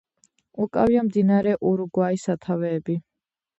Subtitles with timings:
[0.65, 2.99] უკავია მდინარე ურუგვაის სათავეები.